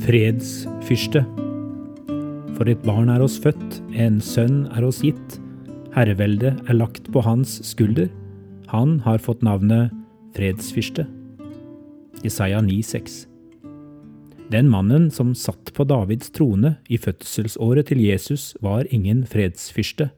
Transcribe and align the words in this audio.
Fredsfyrste. 0.00 1.20
For 2.56 2.68
et 2.72 2.80
barn 2.86 3.10
er 3.12 3.20
oss 3.20 3.34
født, 3.42 3.80
en 3.92 4.16
sønn 4.24 4.62
er 4.72 4.86
oss 4.86 5.02
gitt. 5.04 5.34
Herreveldet 5.92 6.56
er 6.64 6.78
lagt 6.78 7.10
på 7.12 7.20
hans 7.26 7.58
skulder. 7.68 8.08
Han 8.72 8.98
har 9.04 9.20
fått 9.20 9.44
navnet 9.44 9.92
Fredsfyrste. 10.32 11.04
Jesaja 12.24 12.62
9,6. 12.64 13.26
Den 14.50 14.70
mannen 14.72 15.10
som 15.12 15.34
satt 15.36 15.68
på 15.76 15.84
Davids 15.84 16.32
trone 16.32 16.78
i 16.88 16.96
fødselsåret 16.98 17.90
til 17.92 18.00
Jesus, 18.00 18.54
var 18.64 18.88
ingen 18.90 19.26
fredsfyrste. 19.28 20.08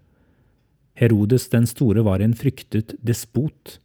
Herodes 0.95 1.49
den 1.53 1.67
store 1.67 2.05
var 2.07 2.23
en 2.23 2.37
fryktet 2.39 2.95
despot. 3.03 3.81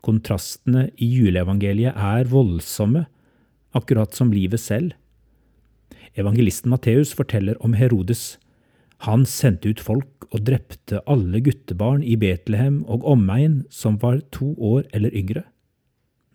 Kontrastene 0.00 0.88
i 0.96 1.10
juleevangeliet 1.12 1.92
er 1.92 2.32
voldsomme, 2.32 3.04
akkurat 3.76 4.16
som 4.16 4.32
livet 4.32 4.64
selv. 4.64 4.96
Evangelisten 6.18 6.70
Matteus 6.70 7.12
forteller 7.14 7.58
om 7.64 7.74
Herodes. 7.78 8.38
Han 9.06 9.24
sendte 9.26 9.70
ut 9.70 9.80
folk 9.80 10.26
og 10.30 10.44
drepte 10.46 11.00
alle 11.10 11.40
guttebarn 11.44 12.02
i 12.02 12.16
Betlehem 12.20 12.82
og 12.90 13.06
omegn 13.08 13.62
som 13.70 13.98
var 14.02 14.20
to 14.34 14.52
år 14.58 14.84
eller 14.92 15.14
yngre. 15.16 15.44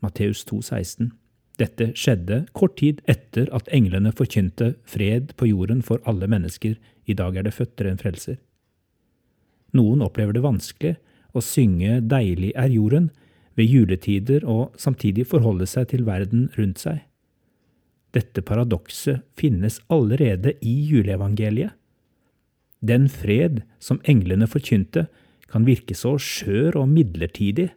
Matteus 0.02 0.46
2,16. 0.48 1.12
Dette 1.60 1.92
skjedde 1.96 2.42
kort 2.54 2.76
tid 2.82 3.00
etter 3.08 3.48
at 3.56 3.70
englene 3.74 4.12
forkynte 4.16 4.74
fred 4.84 5.32
på 5.40 5.48
jorden 5.48 5.82
for 5.86 6.02
alle 6.10 6.28
mennesker, 6.28 6.76
i 7.06 7.14
dag 7.14 7.38
er 7.38 7.46
det 7.48 7.54
født 7.56 7.86
en 7.86 8.02
frelser. 8.02 8.40
Noen 9.76 10.02
opplever 10.04 10.36
det 10.36 10.44
vanskelig 10.44 10.96
å 11.36 11.44
synge 11.44 12.02
Deilig 12.02 12.52
er 12.56 12.72
jorden 12.72 13.10
ved 13.56 13.72
juletider 13.72 14.44
og 14.44 14.76
samtidig 14.80 15.28
forholde 15.28 15.68
seg 15.68 15.92
til 15.92 16.06
verden 16.08 16.50
rundt 16.58 16.82
seg. 16.84 17.04
Dette 18.16 18.44
paradokset 18.46 19.26
finnes 19.36 19.82
allerede 19.92 20.56
i 20.64 20.76
juleevangeliet. 20.90 21.74
Den 22.86 23.10
fred 23.12 23.64
som 23.82 24.00
englene 24.08 24.48
forkynte, 24.48 25.08
kan 25.52 25.66
virke 25.68 25.96
så 25.96 26.16
skjør 26.20 26.82
og 26.82 26.90
midlertidig. 26.92 27.70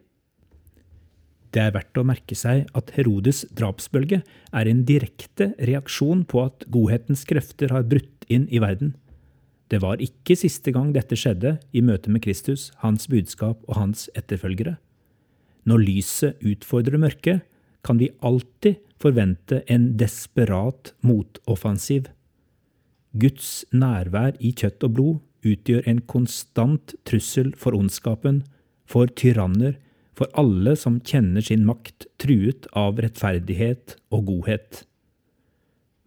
Det 1.53 1.61
er 1.63 1.73
verdt 1.73 1.97
å 1.97 2.05
merke 2.05 2.35
seg 2.37 2.67
at 2.77 2.91
Herodes 2.97 3.43
drapsbølge 3.57 4.21
er 4.21 4.69
en 4.69 4.81
direkte 4.85 5.51
reaksjon 5.69 6.25
på 6.29 6.43
at 6.45 6.65
godhetens 6.69 7.23
krefter 7.29 7.73
har 7.73 7.87
brutt 7.89 8.27
inn 8.29 8.47
i 8.53 8.61
verden. 8.61 8.95
Det 9.69 9.81
var 9.83 10.01
ikke 10.01 10.37
siste 10.37 10.73
gang 10.73 10.91
dette 10.95 11.17
skjedde 11.17 11.57
i 11.77 11.81
møte 11.85 12.09
med 12.09 12.23
Kristus, 12.25 12.69
hans 12.81 13.05
budskap 13.09 13.61
og 13.69 13.77
hans 13.77 14.07
etterfølgere. 14.17 14.77
Når 15.69 15.83
lyset 15.85 16.45
utfordrer 16.45 17.01
mørket, 17.01 17.45
kan 17.85 17.99
vi 18.01 18.11
alltid 18.25 18.81
forvente 18.99 19.63
en 19.71 19.93
desperat 19.97 20.93
motoffensiv. 21.05 22.09
Guds 23.17 23.65
nærvær 23.73 24.35
i 24.39 24.51
kjøtt 24.53 24.85
og 24.85 24.95
blod 24.97 25.47
utgjør 25.47 25.87
en 25.87 26.01
konstant 26.11 26.93
trussel 27.07 27.53
for 27.57 27.77
ondskapen, 27.77 28.43
for 28.89 29.07
tyranner, 29.07 29.77
for 30.17 30.27
alle 30.35 30.75
som 30.75 30.99
kjenner 30.99 31.45
sin 31.45 31.63
makt 31.67 32.09
truet 32.19 32.67
av 32.77 32.99
rettferdighet 32.99 33.95
og 34.11 34.25
godhet. 34.27 34.83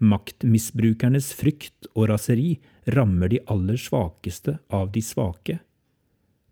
Maktmisbrukernes 0.03 1.31
frykt 1.39 1.89
og 1.95 2.11
raseri 2.11 2.59
rammer 2.93 3.31
de 3.33 3.41
aller 3.51 3.79
svakeste 3.81 4.59
av 4.69 4.91
de 4.93 5.03
svake. 5.05 5.61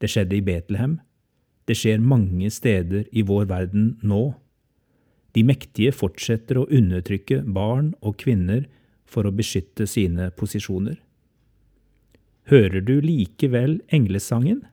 Det 0.00 0.08
skjedde 0.08 0.38
i 0.38 0.44
Betlehem. 0.46 1.00
Det 1.68 1.76
skjer 1.76 2.00
mange 2.00 2.48
steder 2.54 3.04
i 3.12 3.26
vår 3.26 3.50
verden 3.50 3.92
nå. 4.06 4.22
De 5.36 5.44
mektige 5.46 5.92
fortsetter 5.94 6.58
å 6.58 6.66
undertrykke 6.66 7.42
barn 7.46 7.92
og 8.00 8.18
kvinner 8.22 8.66
for 9.10 9.26
å 9.26 9.34
beskytte 9.34 9.86
sine 9.90 10.30
posisjoner. 10.34 10.98
Hører 12.50 12.82
du 12.82 12.96
likevel 13.04 13.78
englesangen? 13.94 14.64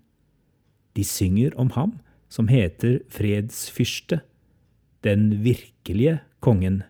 De 0.97 1.05
synger 1.05 1.53
om 1.61 1.69
ham 1.75 1.97
som 2.29 2.49
heter 2.49 3.03
Fredsfyrste, 3.13 4.21
den 5.05 5.43
virkelige 5.45 6.19
kongen. 6.41 6.81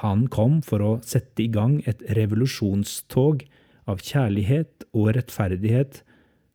Han 0.00 0.26
kom 0.32 0.62
for 0.64 0.82
å 0.82 0.92
sette 1.06 1.44
i 1.44 1.50
gang 1.52 1.82
et 1.86 2.00
revolusjonstog 2.16 3.44
av 3.90 4.00
kjærlighet 4.02 4.86
og 4.96 5.12
rettferdighet 5.18 6.00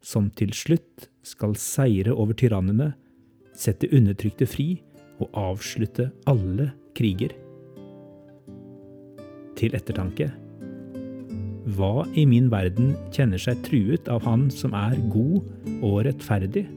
som 0.04 0.32
til 0.34 0.54
slutt 0.56 1.08
skal 1.28 1.56
seire 1.60 2.16
over 2.16 2.36
tyrannene, 2.38 2.96
sette 3.58 3.90
undertrykte 3.94 4.48
fri 4.50 4.68
og 5.18 5.30
avslutte 5.38 6.10
alle 6.30 6.72
kriger. 6.98 7.34
Til 9.58 9.74
ettertanke. 9.78 10.30
Hva 11.78 12.06
i 12.16 12.24
min 12.30 12.48
verden 12.54 12.94
kjenner 13.12 13.42
seg 13.42 13.60
truet 13.66 14.08
av 14.08 14.24
Han 14.24 14.48
som 14.54 14.76
er 14.78 14.96
god 15.12 15.42
og 15.82 16.04
rettferdig? 16.08 16.68